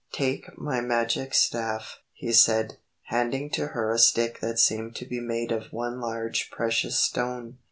[0.11, 2.77] "Take my magic staff," he said,
[3.09, 7.59] handing to her a stick that seemed to be made of one large precious stone.